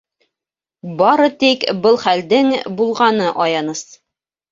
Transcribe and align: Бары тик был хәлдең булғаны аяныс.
Бары 1.01 1.27
тик 1.43 1.65
был 1.83 1.99
хәлдең 2.05 2.49
булғаны 2.79 3.29
аяныс. 3.47 3.85